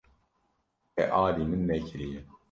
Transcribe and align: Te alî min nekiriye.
Te 0.93 1.03
alî 1.21 1.43
min 1.49 1.61
nekiriye. 1.69 2.19